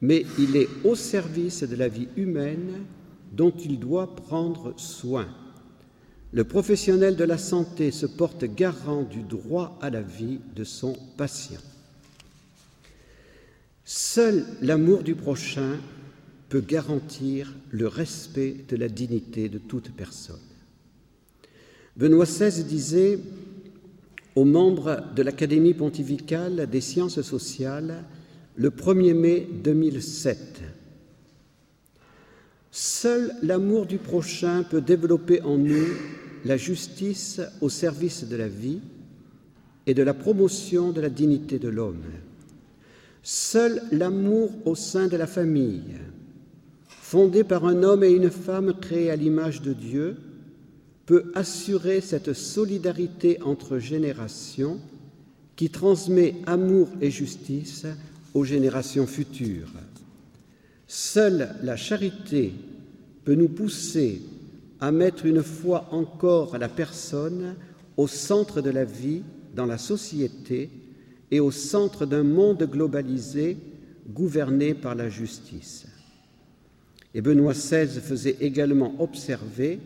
mais 0.00 0.24
il 0.38 0.56
est 0.56 0.68
au 0.84 0.94
service 0.94 1.62
de 1.64 1.74
la 1.76 1.88
vie 1.88 2.08
humaine 2.16 2.84
dont 3.32 3.52
il 3.52 3.80
doit 3.80 4.14
prendre 4.16 4.74
soin. 4.76 5.28
Le 6.32 6.44
professionnel 6.44 7.16
de 7.16 7.24
la 7.24 7.38
santé 7.38 7.90
se 7.90 8.04
porte 8.04 8.44
garant 8.44 9.02
du 9.02 9.22
droit 9.22 9.78
à 9.80 9.88
la 9.88 10.02
vie 10.02 10.40
de 10.54 10.64
son 10.64 10.94
patient. 11.16 11.60
Seul 13.84 14.44
l'amour 14.60 15.02
du 15.02 15.14
prochain 15.14 15.78
peut 16.50 16.60
garantir 16.60 17.54
le 17.70 17.86
respect 17.86 18.56
de 18.68 18.76
la 18.76 18.88
dignité 18.88 19.48
de 19.48 19.58
toute 19.58 19.90
personne. 19.92 20.36
Benoît 21.96 22.26
XVI 22.26 22.62
disait 22.62 23.18
aux 24.34 24.44
membres 24.44 25.02
de 25.16 25.22
l'Académie 25.22 25.74
pontificale 25.74 26.68
des 26.70 26.82
sciences 26.82 27.22
sociales 27.22 28.04
le 28.56 28.70
1er 28.70 29.14
mai 29.14 29.48
2007 29.64 30.60
Seul 32.80 33.34
l'amour 33.42 33.86
du 33.86 33.98
prochain 33.98 34.62
peut 34.62 34.80
développer 34.80 35.42
en 35.42 35.58
nous 35.58 35.88
la 36.44 36.56
justice 36.56 37.40
au 37.60 37.68
service 37.68 38.28
de 38.28 38.36
la 38.36 38.46
vie 38.46 38.78
et 39.88 39.94
de 39.94 40.02
la 40.04 40.14
promotion 40.14 40.92
de 40.92 41.00
la 41.00 41.08
dignité 41.08 41.58
de 41.58 41.66
l'homme. 41.66 42.04
Seul 43.24 43.82
l'amour 43.90 44.52
au 44.64 44.76
sein 44.76 45.08
de 45.08 45.16
la 45.16 45.26
famille 45.26 45.96
fondé 46.88 47.42
par 47.42 47.64
un 47.64 47.82
homme 47.82 48.04
et 48.04 48.12
une 48.12 48.30
femme 48.30 48.72
créés 48.80 49.10
à 49.10 49.16
l'image 49.16 49.60
de 49.60 49.72
Dieu, 49.72 50.16
peut 51.04 51.32
assurer 51.34 52.00
cette 52.00 52.32
solidarité 52.32 53.42
entre 53.42 53.78
générations 53.78 54.78
qui 55.56 55.68
transmet 55.68 56.36
amour 56.46 56.90
et 57.00 57.10
justice 57.10 57.86
aux 58.34 58.44
générations 58.44 59.08
futures. 59.08 59.72
Seule 60.86 61.54
la 61.62 61.76
charité 61.76 62.52
peut 63.28 63.34
nous 63.34 63.50
pousser 63.50 64.22
à 64.80 64.90
mettre 64.90 65.26
une 65.26 65.42
fois 65.42 65.88
encore 65.90 66.56
la 66.56 66.70
personne 66.70 67.56
au 67.98 68.06
centre 68.06 68.62
de 68.62 68.70
la 68.70 68.86
vie 68.86 69.20
dans 69.54 69.66
la 69.66 69.76
société 69.76 70.70
et 71.30 71.38
au 71.38 71.50
centre 71.50 72.06
d'un 72.06 72.22
monde 72.22 72.62
globalisé 72.62 73.58
gouverné 74.08 74.72
par 74.72 74.94
la 74.94 75.10
justice. 75.10 75.84
Et 77.12 77.20
Benoît 77.20 77.52
XVI 77.52 78.00
faisait 78.00 78.38
également 78.40 78.94
observer 78.98 79.78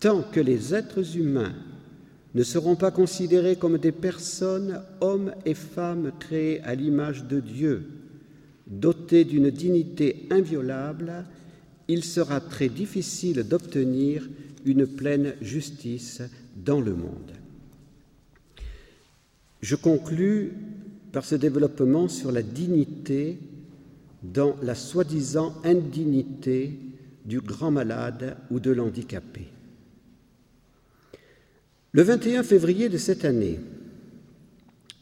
Tant 0.00 0.22
que 0.22 0.40
les 0.40 0.74
êtres 0.74 1.18
humains 1.18 1.52
ne 2.34 2.42
seront 2.44 2.76
pas 2.76 2.90
considérés 2.90 3.56
comme 3.56 3.76
des 3.76 3.92
personnes, 3.92 4.80
hommes 5.02 5.34
et 5.44 5.52
femmes 5.52 6.12
créés 6.18 6.62
à 6.62 6.74
l'image 6.74 7.24
de 7.24 7.40
Dieu, 7.40 7.90
dotés 8.66 9.24
d'une 9.24 9.50
dignité 9.50 10.26
inviolable, 10.30 11.26
il 11.92 12.04
sera 12.04 12.40
très 12.40 12.68
difficile 12.68 13.42
d'obtenir 13.42 14.28
une 14.64 14.86
pleine 14.86 15.34
justice 15.42 16.22
dans 16.56 16.80
le 16.80 16.94
monde. 16.94 17.32
Je 19.60 19.76
conclus 19.76 20.52
par 21.12 21.24
ce 21.24 21.34
développement 21.34 22.08
sur 22.08 22.32
la 22.32 22.42
dignité 22.42 23.38
dans 24.22 24.56
la 24.62 24.74
soi-disant 24.74 25.54
indignité 25.64 26.78
du 27.24 27.40
grand 27.40 27.70
malade 27.70 28.36
ou 28.50 28.58
de 28.58 28.70
l'handicapé. 28.70 29.48
Le 31.92 32.02
21 32.02 32.42
février 32.42 32.88
de 32.88 32.96
cette 32.96 33.24
année, 33.24 33.60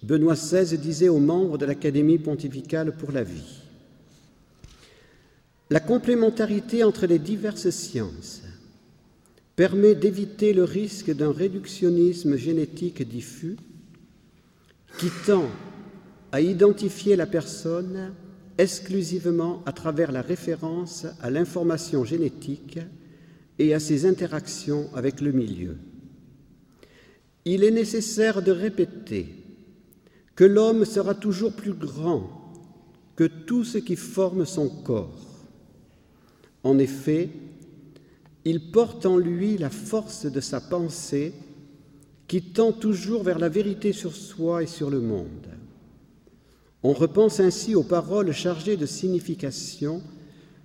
Benoît 0.03 0.35
XVI 0.35 0.77
disait 0.77 1.09
aux 1.09 1.21
membres 1.21 1.57
de 1.57 1.67
l'Académie 1.67 2.19
pontificale 2.19 2.97
pour 2.97 3.13
la 3.13 3.23
vie 3.23 3.60
La 5.73 5.79
complémentarité 5.79 6.83
entre 6.83 7.07
les 7.07 7.21
diverses 7.21 7.71
sciences 7.71 8.43
permet 9.55 9.95
d'éviter 9.95 10.53
le 10.53 10.65
risque 10.65 11.15
d'un 11.15 11.31
réductionnisme 11.31 12.37
génétique 12.37 13.09
diffus 13.09 13.57
qui 14.99 15.07
tend 15.25 15.47
à 16.33 16.41
identifier 16.41 17.15
la 17.15 17.27
personne 17.27 18.13
exclusivement 18.59 19.63
à 19.65 19.73
travers 19.73 20.11
la 20.11 20.23
référence 20.23 21.07
à 21.21 21.31
l'information 21.31 22.05
génétique 22.05 22.81
et 23.61 23.73
à 23.73 23.79
ses 23.79 24.07
interactions 24.07 24.91
avec 24.93 25.21
le 25.21 25.31
milieu. 25.31 25.77
Il 27.45 27.63
est 27.63 27.71
nécessaire 27.71 28.43
de 28.43 28.51
répéter 28.51 29.29
que 30.35 30.45
l'homme 30.45 30.85
sera 30.85 31.15
toujours 31.15 31.53
plus 31.53 31.75
grand 31.75 32.29
que 33.15 33.25
tout 33.25 33.63
ce 33.63 33.79
qui 33.79 33.95
forme 33.95 34.45
son 34.45 34.69
corps. 34.69 35.30
En 36.63 36.79
effet, 36.79 37.31
il 38.45 38.71
porte 38.71 39.07
en 39.07 39.17
lui 39.17 39.59
la 39.59 39.71
force 39.71 40.27
de 40.27 40.41
sa 40.41 40.61
pensée 40.61 41.33
qui 42.27 42.43
tend 42.43 42.73
toujours 42.73 43.23
vers 43.23 43.39
la 43.39 43.49
vérité 43.49 43.93
sur 43.93 44.15
soi 44.15 44.63
et 44.63 44.67
sur 44.67 44.91
le 44.91 45.01
monde. 45.01 45.49
On 46.83 46.93
repense 46.93 47.41
ainsi 47.41 47.75
aux 47.75 47.83
paroles 47.83 48.33
chargées 48.33 48.77
de 48.77 48.87
signification 48.87 50.03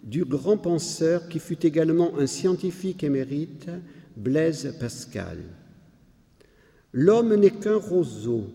du 0.04 0.24
grand 0.24 0.58
penseur 0.58 1.28
qui 1.28 1.40
fut 1.40 1.66
également 1.66 2.18
un 2.18 2.28
scientifique 2.28 3.04
émérite, 3.04 3.70
Blaise 4.16 4.76
Pascal. 4.80 5.40
L'homme 6.94 7.36
n'est 7.36 7.50
qu'un 7.50 7.78
roseau, 7.78 8.46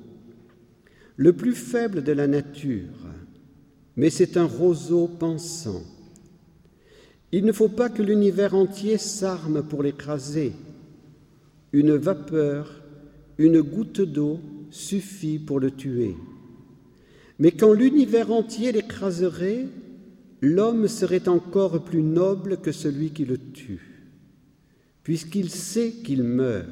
le 1.17 1.35
plus 1.35 1.55
faible 1.55 2.03
de 2.03 2.13
la 2.13 2.27
nature, 2.27 2.95
mais 3.97 4.09
c'est 4.09 4.39
un 4.39 4.47
roseau 4.47 5.09
pensant. 5.09 5.83
Il 7.33 7.45
ne 7.45 7.53
faut 7.53 7.69
pas 7.69 7.89
que 7.89 8.03
l'univers 8.03 8.55
entier 8.55 8.99
s'arme 8.99 9.63
pour 9.63 9.83
l'écraser. 9.83 10.53
Une 11.73 11.95
vapeur, 11.97 12.83
une 13.39 13.61
goutte 13.61 14.01
d'eau 14.01 14.41
suffit 14.71 15.39
pour 15.39 15.61
le 15.61 15.71
tuer. 15.71 16.17
Mais 17.39 17.53
quand 17.53 17.73
l'univers 17.73 18.33
entier 18.33 18.73
l'écraserait, 18.73 19.67
l'homme 20.41 20.89
serait 20.89 21.29
encore 21.29 21.85
plus 21.85 22.03
noble 22.03 22.59
que 22.59 22.73
celui 22.73 23.11
qui 23.11 23.25
le 23.25 23.39
tue, 23.39 24.09
puisqu'il 25.03 25.51
sait 25.51 25.93
qu'il 26.05 26.23
meurt. 26.23 26.67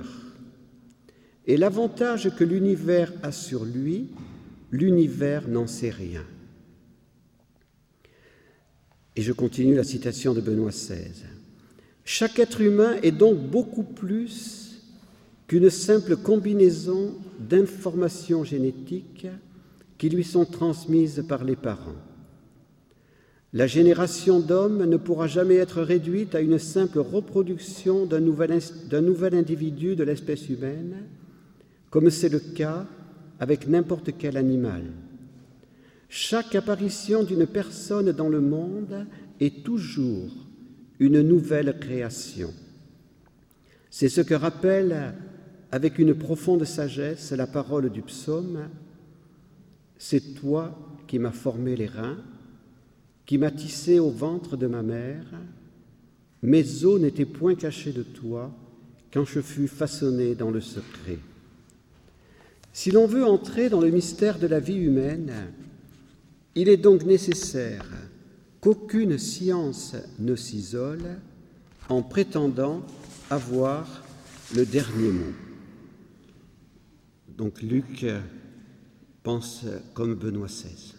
Et 1.47 1.57
l'avantage 1.57 2.35
que 2.37 2.45
l'univers 2.45 3.13
a 3.23 3.33
sur 3.33 3.65
lui, 3.65 4.09
l'univers 4.71 5.49
n'en 5.49 5.67
sait 5.67 5.91
rien. 5.91 6.25
Et 9.19 9.23
je 9.23 9.33
continue 9.33 9.75
la 9.75 9.83
citation 9.83 10.33
de 10.33 10.41
Benoît 10.41 10.71
XVI. 10.71 11.25
Chaque 12.05 12.39
être 12.39 12.61
humain 12.61 12.95
est 13.03 13.11
donc 13.11 13.37
beaucoup 13.37 13.83
plus 13.83 14.85
qu'une 15.49 15.71
simple 15.71 16.17
combinaison 16.17 17.17
d'informations 17.41 18.45
génétiques 18.45 19.27
qui 19.99 20.09
lui 20.09 20.23
sont 20.23 20.45
transmises 20.45 21.25
par 21.29 21.43
les 21.43 21.57
parents. 21.57 21.97
La 23.53 23.67
génération 23.67 24.39
d'hommes 24.39 24.85
ne 24.85 24.97
pourra 24.97 25.27
jamais 25.27 25.57
être 25.57 25.83
réduite 25.83 26.37
à 26.37 26.41
une 26.41 26.61
simple 26.61 27.01
reproduction 27.01 28.07
d'un 28.07 28.21
nouvel, 28.21 28.61
nouvel, 29.03 29.35
individu 29.35 29.97
de 29.97 30.05
l'espèce 30.05 30.49
humaine, 30.49 30.95
comme 31.91 32.11
c'est 32.11 32.29
le 32.29 32.39
cas 32.39 32.87
avec 33.41 33.67
n'importe 33.67 34.11
quel 34.17 34.37
animal. 34.37 34.85
Chaque 36.09 36.55
apparition 36.55 37.23
d'une 37.23 37.47
personne 37.47 38.13
dans 38.13 38.29
le 38.29 38.41
monde 38.41 39.07
est 39.41 39.63
toujours 39.63 40.33
une 40.99 41.21
nouvelle 41.21 41.79
création. 41.79 42.53
C'est 43.91 44.09
ce 44.09 44.23
que 44.23 44.35
rappelle 44.35 45.15
avec 45.71 45.99
une 45.99 46.15
profonde 46.15 46.65
sagesse 46.65 47.33
la 47.33 47.47
parole 47.47 47.91
du 47.91 48.03
psaume 48.03 48.69
C'est 49.99 50.35
toi 50.35 50.79
qui 51.07 51.19
m'as 51.19 51.33
formé 51.33 51.77
les 51.77 51.87
reins, 51.87 52.19
qui 53.27 53.37
m'as 53.37 53.51
tissé 53.51 53.99
au 53.99 54.11
ventre 54.11 54.57
de 54.57 54.67
ma 54.67 54.83
mère. 54.83 55.27
Mes 56.43 56.85
os 56.85 57.01
n'étaient 57.01 57.27
point 57.27 57.55
cachés 57.55 57.93
de 57.93 58.03
toi 58.03 58.51
quand 59.13 59.25
je 59.25 59.41
fus 59.41 59.69
façonné 59.69 60.35
dans 60.35 60.51
le 60.51 60.61
secret. 60.61 61.19
Si 62.73 62.91
l'on 62.91 63.07
veut 63.07 63.25
entrer 63.25 63.69
dans 63.69 63.81
le 63.81 63.91
mystère 63.91 64.39
de 64.39 64.47
la 64.47 64.61
vie 64.61 64.77
humaine, 64.77 65.33
il 66.61 66.69
est 66.69 66.77
donc 66.77 67.05
nécessaire 67.05 67.87
qu'aucune 68.61 69.17
science 69.17 69.95
ne 70.19 70.35
s'isole 70.35 71.21
en 71.89 72.03
prétendant 72.03 72.83
avoir 73.31 74.03
le 74.57 74.67
dernier 74.67 75.13
mot. 75.13 75.33
Donc 77.29 77.63
Luc 77.63 78.05
pense 79.23 79.65
comme 79.95 80.17
Benoît 80.17 80.49
XVI. 80.49 80.95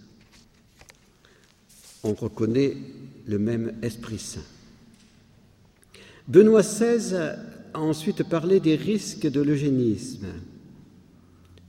On 2.04 2.14
reconnaît 2.14 2.78
le 3.28 3.38
même 3.38 3.74
Esprit 3.82 4.20
Saint. 4.20 4.40
Benoît 6.30 6.62
XVI 6.62 7.16
a 7.74 7.82
ensuite 7.82 8.24
parlé 8.24 8.62
des 8.62 8.78
risques 8.78 9.30
de 9.30 9.42
l'eugénisme, 9.42 10.28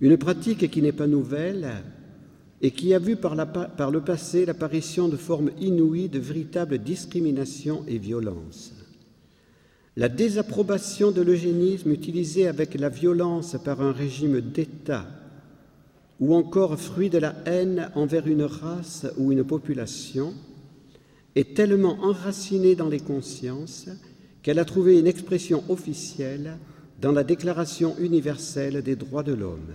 une 0.00 0.16
pratique 0.16 0.70
qui 0.70 0.81
n'est 0.81 0.92
pas 0.92 1.09
nouvelle, 1.09 1.83
et 2.62 2.70
qui 2.70 2.92
a 2.94 2.99
vu 2.99 3.16
par, 3.16 3.35
le 3.35 4.01
passé 4.01 4.44
l'apparition 4.44 5.09
de 5.09 5.16
formes 5.16 5.51
inouïes 5.61 6.09
de 6.09 6.18
véritables 6.18 6.79
discriminations 6.79 7.85
et 7.88 7.99
violences. 7.99 8.75
La 9.96 10.09
désapprobation 10.09 11.11
de 11.11 11.23
l'eugénisme 11.23 11.90
utilisé 11.90 12.46
avec 12.46 12.75
la 12.75 12.88
violence 12.88 13.57
par 13.64 13.81
un 13.81 13.92
régime 13.92 14.40
d'État 14.40 15.07
ou 16.20 16.35
encore 16.35 16.79
fruit 16.79 17.11
de 17.11 17.18
la 17.18 17.35
haine 17.46 17.90
envers 17.94 18.27
une 18.27 18.44
race 18.44 19.07
ou 19.16 19.33
une 19.33 19.44
population 19.44 20.35
est 21.35 21.55
tellement 21.57 21.99
enracinée 22.03 22.75
dans 22.75 22.88
les 22.88 23.01
consciences 23.01 23.88
qu'elle 24.42 24.59
a 24.59 24.64
trouvé 24.64 24.99
une 24.99 25.07
expression 25.07 25.64
officielle 25.68 26.59
dans 27.01 27.12
la 27.12 27.25
Déclaration 27.25 27.96
universelle 27.99 28.83
des 28.83 28.96
droits 28.96 29.23
de 29.23 29.33
l'homme. 29.33 29.73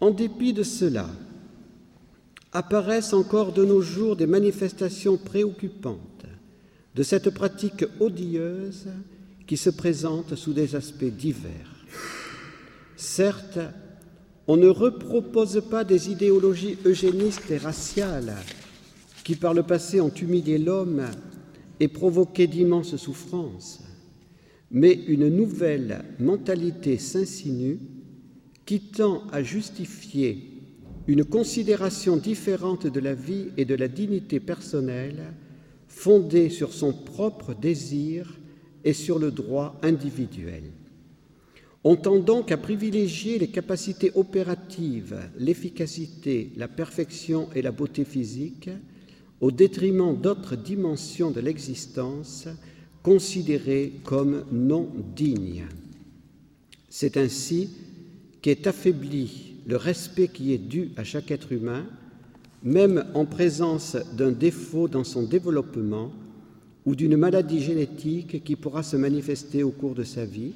En 0.00 0.10
dépit 0.10 0.52
de 0.52 0.62
cela, 0.62 1.08
apparaissent 2.52 3.12
encore 3.12 3.52
de 3.52 3.64
nos 3.64 3.80
jours 3.80 4.16
des 4.16 4.26
manifestations 4.26 5.16
préoccupantes 5.16 6.26
de 6.94 7.02
cette 7.02 7.30
pratique 7.30 7.84
odieuse 8.00 8.88
qui 9.46 9.56
se 9.56 9.70
présente 9.70 10.34
sous 10.34 10.52
des 10.52 10.74
aspects 10.74 11.04
divers. 11.04 11.84
Certes, 12.96 13.60
on 14.46 14.56
ne 14.56 14.68
repropose 14.68 15.62
pas 15.70 15.84
des 15.84 16.10
idéologies 16.10 16.78
eugénistes 16.84 17.50
et 17.50 17.58
raciales 17.58 18.34
qui 19.22 19.36
par 19.36 19.54
le 19.54 19.62
passé 19.62 20.00
ont 20.00 20.10
humilié 20.10 20.58
l'homme 20.58 21.06
et 21.78 21.88
provoqué 21.88 22.46
d'immenses 22.46 22.96
souffrances, 22.96 23.80
mais 24.70 24.92
une 24.92 25.28
nouvelle 25.28 26.04
mentalité 26.18 26.98
s'insinue 26.98 27.78
qui 28.66 28.80
tend 28.80 29.24
à 29.32 29.42
justifier 29.42 30.50
une 31.06 31.24
considération 31.24 32.16
différente 32.16 32.86
de 32.86 33.00
la 33.00 33.14
vie 33.14 33.48
et 33.56 33.64
de 33.64 33.74
la 33.74 33.88
dignité 33.88 34.38
personnelle 34.38 35.32
fondée 35.88 36.50
sur 36.50 36.72
son 36.72 36.92
propre 36.92 37.54
désir 37.54 38.38
et 38.84 38.92
sur 38.92 39.18
le 39.18 39.30
droit 39.30 39.78
individuel. 39.82 40.64
On 41.82 41.96
tend 41.96 42.18
donc 42.18 42.52
à 42.52 42.58
privilégier 42.58 43.38
les 43.38 43.48
capacités 43.48 44.12
opératives, 44.14 45.18
l'efficacité, 45.38 46.52
la 46.56 46.68
perfection 46.68 47.48
et 47.54 47.62
la 47.62 47.72
beauté 47.72 48.04
physique 48.04 48.68
au 49.40 49.50
détriment 49.50 50.14
d'autres 50.14 50.56
dimensions 50.56 51.30
de 51.30 51.40
l'existence 51.40 52.48
considérées 53.02 53.94
comme 54.04 54.44
non 54.52 54.90
dignes. 55.16 55.64
C'est 56.90 57.16
ainsi 57.16 57.70
qu'est 58.42 58.66
affaibli 58.66 59.54
le 59.66 59.76
respect 59.76 60.28
qui 60.28 60.52
est 60.52 60.58
dû 60.58 60.90
à 60.96 61.04
chaque 61.04 61.30
être 61.30 61.52
humain, 61.52 61.86
même 62.62 63.04
en 63.14 63.24
présence 63.24 63.96
d'un 64.16 64.32
défaut 64.32 64.88
dans 64.88 65.04
son 65.04 65.22
développement 65.22 66.12
ou 66.86 66.94
d'une 66.94 67.16
maladie 67.16 67.62
génétique 67.62 68.42
qui 68.42 68.56
pourra 68.56 68.82
se 68.82 68.96
manifester 68.96 69.62
au 69.62 69.70
cours 69.70 69.94
de 69.94 70.04
sa 70.04 70.24
vie, 70.24 70.52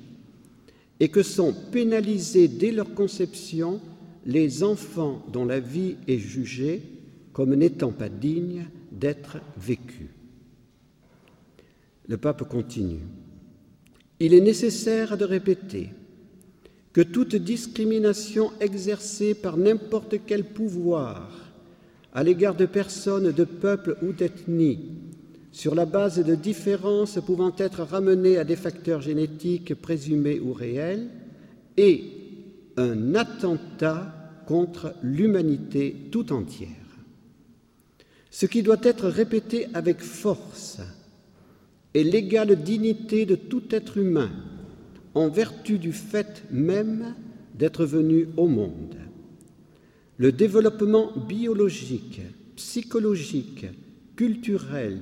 et 1.01 1.09
que 1.09 1.23
sont 1.23 1.55
pénalisés 1.73 2.49
dès 2.49 2.71
leur 2.71 2.95
conception 2.95 3.81
les 4.25 4.63
enfants 4.63 5.25
dont 5.33 5.45
la 5.45 5.61
vie 5.61 5.97
est 6.09 6.19
jugée 6.19 6.83
comme 7.33 7.55
n'étant 7.55 7.91
pas 7.91 8.09
digne 8.09 8.67
d'être 8.93 9.39
vécue. 9.57 10.11
Le 12.09 12.17
pape 12.17 12.49
continue. 12.49 13.01
Il 14.21 14.35
est 14.35 14.41
nécessaire 14.41 15.19
de 15.19 15.25
répéter 15.25 15.91
que 16.95 17.01
toute 17.01 17.35
discrimination 17.35 18.53
exercée 18.61 19.35
par 19.35 19.59
n'importe 19.59 20.15
quel 20.27 20.45
pouvoir 20.45 21.29
à 22.13 22.23
l'égard 22.23 22.55
de 22.55 22.67
personnes, 22.67 23.33
de 23.33 23.45
peuples 23.45 23.97
ou 24.01 24.13
d'ethnies, 24.13 24.79
sur 25.51 25.75
la 25.75 25.87
base 25.87 26.25
de 26.25 26.35
différences 26.37 27.19
pouvant 27.27 27.53
être 27.59 27.83
ramenées 27.83 28.39
à 28.39 28.45
des 28.45 28.57
facteurs 28.57 29.01
génétiques 29.01 29.75
présumés 29.75 30.39
ou 30.39 30.53
réels, 30.53 31.09
est 31.77 32.03
un 32.77 33.17
attentat 33.17 34.15
contre 34.47 34.95
l'humanité 35.03 35.97
tout 36.13 36.33
entière. 36.33 36.69
Ce 38.31 38.47
qui 38.47 38.63
doit 38.63 38.81
être 38.83 39.09
répété 39.09 39.67
avec 39.75 40.01
force 40.01 40.79
est 41.95 42.05
l'égale 42.05 42.63
dignité 42.63 43.27
de 43.27 43.35
tout 43.35 43.63
être 43.75 43.97
humain, 43.97 44.31
en 45.15 45.29
vertu 45.29 45.79
du 45.79 45.93
fait 45.93 46.43
même 46.51 47.15
d'être 47.55 47.85
venu 47.85 48.29
au 48.37 48.49
monde. 48.49 48.97
le 50.17 50.31
développement 50.31 51.11
biologique, 51.29 52.21
psychologique, 52.57 53.67
culturel 54.17 55.01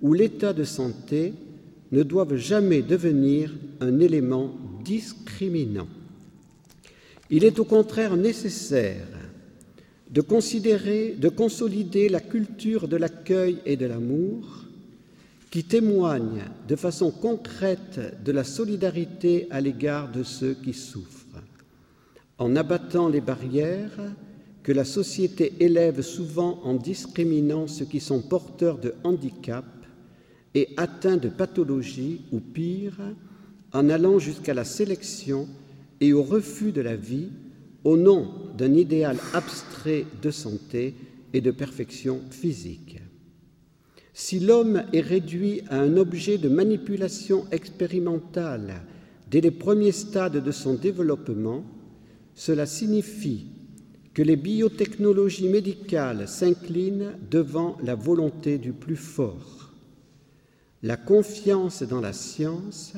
ou 0.00 0.14
l'état 0.14 0.52
de 0.52 0.64
santé 0.64 1.34
ne 1.90 2.02
doivent 2.02 2.36
jamais 2.36 2.82
devenir 2.82 3.52
un 3.80 3.98
élément 4.00 4.54
discriminant. 4.84 5.88
Il 7.30 7.44
est 7.44 7.58
au 7.58 7.64
contraire 7.64 8.16
nécessaire 8.16 9.06
de 10.10 10.20
considérer, 10.20 11.16
de 11.18 11.28
consolider 11.28 12.08
la 12.08 12.20
culture 12.20 12.86
de 12.86 12.96
l'accueil 12.96 13.58
et 13.64 13.76
de 13.76 13.86
l'amour 13.86 14.61
qui 15.52 15.64
témoigne 15.64 16.44
de 16.66 16.76
façon 16.76 17.10
concrète 17.10 18.00
de 18.24 18.32
la 18.32 18.42
solidarité 18.42 19.46
à 19.50 19.60
l'égard 19.60 20.10
de 20.10 20.22
ceux 20.22 20.54
qui 20.54 20.72
souffrent, 20.72 21.42
en 22.38 22.56
abattant 22.56 23.06
les 23.06 23.20
barrières 23.20 24.14
que 24.62 24.72
la 24.72 24.86
société 24.86 25.52
élève 25.60 26.00
souvent 26.00 26.58
en 26.64 26.72
discriminant 26.72 27.66
ceux 27.66 27.84
qui 27.84 28.00
sont 28.00 28.22
porteurs 28.22 28.78
de 28.78 28.94
handicap 29.04 29.66
et 30.54 30.70
atteints 30.78 31.18
de 31.18 31.28
pathologies 31.28 32.22
ou 32.32 32.40
pire, 32.40 32.98
en 33.74 33.90
allant 33.90 34.18
jusqu'à 34.18 34.54
la 34.54 34.64
sélection 34.64 35.46
et 36.00 36.14
au 36.14 36.22
refus 36.22 36.72
de 36.72 36.80
la 36.80 36.96
vie 36.96 37.28
au 37.84 37.98
nom 37.98 38.32
d'un 38.56 38.72
idéal 38.72 39.18
abstrait 39.34 40.06
de 40.22 40.30
santé 40.30 40.94
et 41.34 41.42
de 41.42 41.50
perfection 41.50 42.22
physique. 42.30 43.02
Si 44.14 44.40
l'homme 44.40 44.82
est 44.92 45.00
réduit 45.00 45.62
à 45.68 45.80
un 45.80 45.96
objet 45.96 46.38
de 46.38 46.48
manipulation 46.48 47.46
expérimentale 47.50 48.82
dès 49.30 49.40
les 49.40 49.50
premiers 49.50 49.92
stades 49.92 50.44
de 50.44 50.52
son 50.52 50.74
développement, 50.74 51.64
cela 52.34 52.66
signifie 52.66 53.46
que 54.12 54.22
les 54.22 54.36
biotechnologies 54.36 55.48
médicales 55.48 56.28
s'inclinent 56.28 57.12
devant 57.30 57.78
la 57.82 57.94
volonté 57.94 58.58
du 58.58 58.72
plus 58.72 58.96
fort. 58.96 59.72
La 60.82 60.96
confiance 60.96 61.82
dans 61.82 62.00
la 62.00 62.12
science 62.12 62.92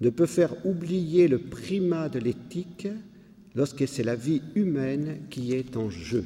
ne 0.00 0.10
peut 0.10 0.26
faire 0.26 0.54
oublier 0.66 1.28
le 1.28 1.38
primat 1.38 2.08
de 2.08 2.18
l'éthique 2.18 2.88
lorsque 3.54 3.86
c'est 3.86 4.02
la 4.02 4.16
vie 4.16 4.42
humaine 4.54 5.20
qui 5.30 5.52
est 5.52 5.76
en 5.76 5.90
jeu. 5.90 6.24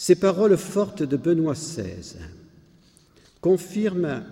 Ces 0.00 0.14
paroles 0.14 0.56
fortes 0.56 1.02
de 1.02 1.16
Benoît 1.16 1.54
XVI 1.54 2.18
confirment 3.40 4.22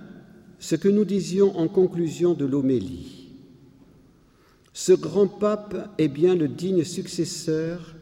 ce 0.61 0.76
que 0.76 0.88
nous 0.88 1.05
disions 1.05 1.59
en 1.59 1.66
conclusion 1.66 2.35
de 2.35 2.44
l'homélie. 2.44 3.31
Ce 4.72 4.92
grand 4.92 5.26
pape 5.26 5.90
est 5.98 6.07
bien 6.07 6.37
le 6.37 6.46
digne 6.46 6.85
successeur 6.85 7.96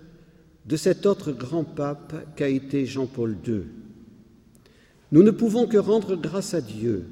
de 0.67 0.77
cet 0.77 1.07
autre 1.07 1.33
grand 1.33 1.65
pape 1.65 2.37
qu'a 2.37 2.51
été 2.51 2.85
Jean-Paul 2.85 3.35
II. 3.47 3.63
Nous 5.11 5.23
ne 5.23 5.31
pouvons 5.31 5.67
que 5.67 5.79
rendre 5.79 6.17
grâce 6.17 6.53
à 6.53 6.61
Dieu 6.61 7.07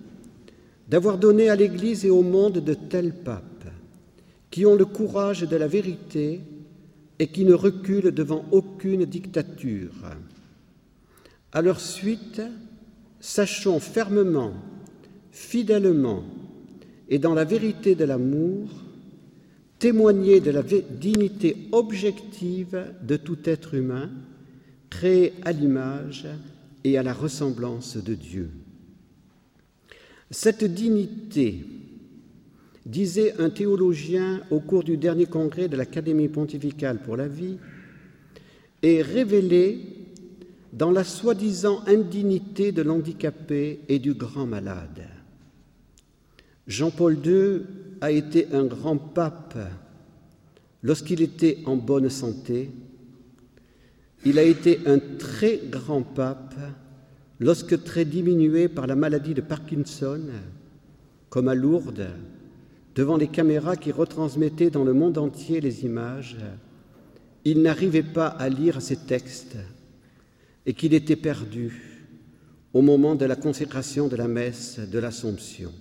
d'avoir 0.86 1.16
donné 1.16 1.48
à 1.48 1.56
l'Église 1.56 2.04
et 2.04 2.10
au 2.10 2.22
monde 2.22 2.58
de 2.58 2.74
tels 2.74 3.14
papes 3.14 3.70
qui 4.50 4.66
ont 4.66 4.74
le 4.74 4.84
courage 4.84 5.44
de 5.44 5.56
la 5.56 5.66
vérité 5.66 6.42
et 7.18 7.28
qui 7.28 7.46
ne 7.46 7.54
reculent 7.54 8.12
devant 8.12 8.44
aucune 8.50 9.06
dictature. 9.06 9.94
À 11.52 11.62
leur 11.62 11.80
suite, 11.80 12.42
sachons 13.20 13.80
fermement, 13.80 14.54
fidèlement 15.30 16.24
et 17.08 17.18
dans 17.18 17.34
la 17.34 17.44
vérité 17.44 17.94
de 17.94 18.04
l'amour, 18.04 18.68
témoigner 19.78 20.40
de 20.40 20.50
la 20.50 20.62
dignité 20.62 21.68
objective 21.72 22.84
de 23.02 23.16
tout 23.16 23.38
être 23.44 23.74
humain, 23.74 24.10
créé 24.88 25.34
à 25.42 25.52
l'image 25.52 26.26
et 26.84 26.96
à 26.96 27.02
la 27.02 27.12
ressemblance 27.12 27.96
de 27.96 28.14
Dieu. 28.14 28.50
Cette 30.30 30.64
dignité, 30.64 31.64
disait 32.86 33.34
un 33.38 33.50
théologien 33.50 34.40
au 34.50 34.60
cours 34.60 34.82
du 34.82 34.96
dernier 34.96 35.26
congrès 35.26 35.68
de 35.68 35.76
l'Académie 35.76 36.28
pontificale 36.28 36.98
pour 36.98 37.16
la 37.16 37.28
vie, 37.28 37.58
est 38.82 39.02
révélée 39.02 40.01
dans 40.72 40.90
la 40.90 41.04
soi-disant 41.04 41.82
indignité 41.86 42.72
de 42.72 42.82
l'handicapé 42.82 43.80
et 43.88 43.98
du 43.98 44.14
grand 44.14 44.46
malade. 44.46 45.06
Jean-Paul 46.66 47.18
II 47.24 47.62
a 48.00 48.10
été 48.10 48.48
un 48.52 48.64
grand 48.64 48.96
pape 48.96 49.58
lorsqu'il 50.82 51.20
était 51.20 51.58
en 51.66 51.76
bonne 51.76 52.08
santé. 52.08 52.70
Il 54.24 54.38
a 54.38 54.42
été 54.42 54.80
un 54.86 54.98
très 54.98 55.58
grand 55.58 56.02
pape 56.02 56.54
lorsque 57.38 57.82
très 57.84 58.04
diminué 58.04 58.68
par 58.68 58.86
la 58.86 58.94
maladie 58.94 59.34
de 59.34 59.40
Parkinson, 59.40 60.22
comme 61.28 61.48
à 61.48 61.54
Lourdes, 61.54 62.08
devant 62.94 63.16
les 63.16 63.28
caméras 63.28 63.76
qui 63.76 63.90
retransmettaient 63.90 64.70
dans 64.70 64.84
le 64.84 64.92
monde 64.94 65.18
entier 65.18 65.60
les 65.60 65.84
images, 65.84 66.36
il 67.44 67.60
n'arrivait 67.62 68.02
pas 68.02 68.28
à 68.28 68.48
lire 68.48 68.80
ses 68.80 68.96
textes 68.96 69.56
et 70.66 70.74
qu'il 70.74 70.94
était 70.94 71.16
perdu 71.16 72.06
au 72.72 72.82
moment 72.82 73.14
de 73.14 73.24
la 73.24 73.36
consécration 73.36 74.08
de 74.08 74.16
la 74.16 74.28
messe 74.28 74.78
de 74.78 74.98
l'Assomption. 74.98 75.72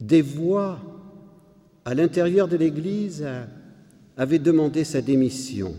Des 0.00 0.22
voix 0.22 0.80
à 1.84 1.94
l'intérieur 1.94 2.48
de 2.48 2.56
l'Église 2.56 3.26
avaient 4.16 4.38
demandé 4.38 4.84
sa 4.84 5.00
démission. 5.00 5.74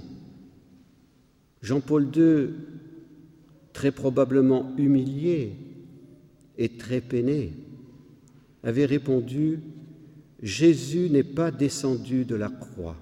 Jean-Paul 1.62 2.10
II, 2.15 2.49
très 3.73 3.91
probablement 3.91 4.71
humilié 4.77 5.56
et 6.58 6.77
très 6.77 7.01
peiné, 7.01 7.53
avait 8.63 8.86
répondu 8.86 9.60
Jésus 10.43 11.10
n'est 11.10 11.23
pas 11.23 11.51
descendu 11.51 12.25
de 12.25 12.36
la 12.36 12.49
croix. 12.49 12.97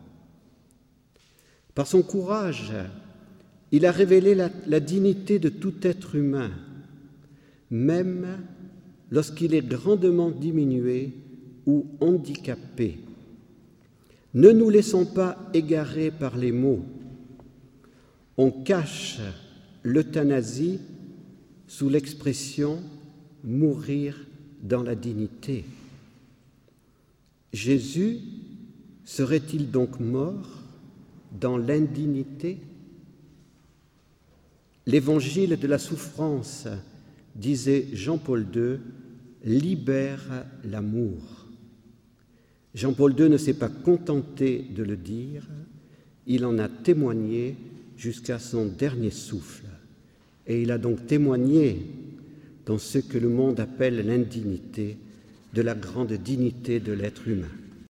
Par 1.73 1.87
son 1.87 2.03
courage, 2.03 2.71
il 3.71 3.85
a 3.85 3.91
révélé 3.91 4.35
la, 4.35 4.79
dignité 4.79 5.39
de 5.39 5.49
tout 5.49 5.73
être 5.83 6.15
humain, 6.15 6.51
même 7.69 8.39
lorsqu'il 9.09 9.53
est 9.53 9.65
grandement 9.65 10.29
diminué 10.29 11.13
ou 11.65 11.85
handicapé. 12.01 12.99
Ne 14.33 14.51
nous 14.51 14.69
laissons 14.69 15.05
pas 15.05 15.49
égarer 15.53 16.11
par 16.11 16.37
les 16.37 16.51
mots. 16.51 16.83
On 18.37 18.51
cache 18.51 19.19
l'euthanasie 19.83 20.79
sous 21.67 21.89
l'expression 21.89 22.79
mourir 23.43 24.25
dans 24.61 24.83
la 24.83 24.95
dignité. 24.95 25.65
Jésus 27.53 28.19
serait-il 29.05 29.71
donc 29.71 29.99
mort 29.99 30.47
dans 31.39 31.57
l'indignité? 31.57 32.57
L'évangile 34.91 35.57
de 35.57 35.67
la 35.67 35.77
souffrance, 35.77 36.67
disait 37.33 37.87
Jean-Paul 37.93 38.45
II, 38.53 38.77
libère 39.45 40.43
l'amour. 40.65 41.47
Jean-Paul 42.75 43.17
II 43.17 43.29
ne 43.29 43.37
s'est 43.37 43.53
pas 43.53 43.69
contenté 43.69 44.67
de 44.75 44.83
le 44.83 44.97
dire, 44.97 45.47
il 46.27 46.43
en 46.43 46.59
a 46.59 46.67
témoigné 46.67 47.55
jusqu'à 47.95 48.37
son 48.37 48.65
dernier 48.65 49.11
souffle. 49.11 49.63
Et 50.45 50.61
il 50.61 50.71
a 50.71 50.77
donc 50.77 51.07
témoigné 51.07 51.85
dans 52.65 52.77
ce 52.77 52.97
que 52.97 53.17
le 53.17 53.29
monde 53.29 53.61
appelle 53.61 54.05
l'indignité 54.05 54.97
de 55.53 55.61
la 55.61 55.73
grande 55.73 56.11
dignité 56.11 56.81
de 56.81 56.91
l'être 56.91 57.29
humain. 57.29 57.47